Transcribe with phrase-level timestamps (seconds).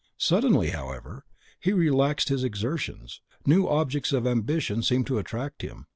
[0.17, 1.25] Suddenly, however,
[1.59, 5.85] he relaxed his exertions; new objects of ambition seemed to attract him.